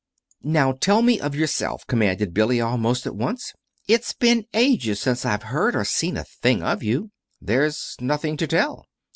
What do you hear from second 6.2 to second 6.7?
thing